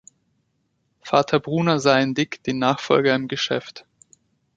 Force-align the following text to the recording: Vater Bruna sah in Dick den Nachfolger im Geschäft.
Vater 1.03 1.39
Bruna 1.39 1.77
sah 1.79 1.99
in 1.99 2.15
Dick 2.15 2.41
den 2.41 2.57
Nachfolger 2.57 3.13
im 3.13 3.27
Geschäft. 3.27 3.85